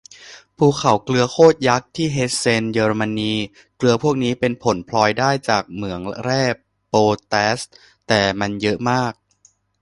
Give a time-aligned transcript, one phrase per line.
[0.57, 3.33] ภูเขาเกลือโคตรยักษ์ที่เฮสเซน เยอรมนี
[3.77, 6.43] เกลือพวกนี้เป็นผลพลอยได้จากเหมืองแร่
[6.87, 6.95] โป
[7.27, 7.59] แตส
[8.07, 9.13] แต่มันเยอะมาก